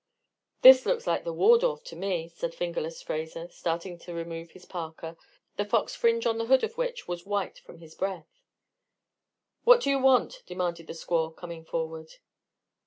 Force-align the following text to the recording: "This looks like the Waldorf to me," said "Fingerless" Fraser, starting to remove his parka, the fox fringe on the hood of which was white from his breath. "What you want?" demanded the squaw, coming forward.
"This 0.63 0.87
looks 0.87 1.05
like 1.05 1.23
the 1.25 1.31
Waldorf 1.31 1.83
to 1.83 1.95
me," 1.95 2.27
said 2.27 2.55
"Fingerless" 2.55 3.03
Fraser, 3.03 3.47
starting 3.49 3.99
to 3.99 4.15
remove 4.15 4.49
his 4.49 4.65
parka, 4.65 5.15
the 5.57 5.63
fox 5.63 5.93
fringe 5.95 6.25
on 6.25 6.39
the 6.39 6.47
hood 6.47 6.63
of 6.63 6.75
which 6.75 7.07
was 7.07 7.27
white 7.27 7.59
from 7.59 7.77
his 7.77 7.93
breath. 7.93 8.41
"What 9.63 9.85
you 9.85 9.99
want?" 9.99 10.41
demanded 10.47 10.87
the 10.87 10.93
squaw, 10.93 11.35
coming 11.37 11.63
forward. 11.63 12.15